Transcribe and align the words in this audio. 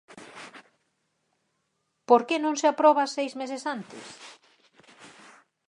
¿Por 2.09 2.21
que 2.27 2.37
non 2.43 2.55
se 2.61 2.67
aproba 2.69 3.11
seis 3.17 3.33
meses 3.41 3.63
antes? 3.75 4.05